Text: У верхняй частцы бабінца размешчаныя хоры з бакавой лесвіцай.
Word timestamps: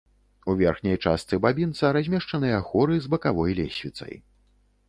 У 0.51 0.53
верхняй 0.61 0.97
частцы 1.09 1.39
бабінца 1.43 1.91
размешчаныя 1.97 2.57
хоры 2.71 2.99
з 3.05 3.15
бакавой 3.15 3.57
лесвіцай. 3.63 4.13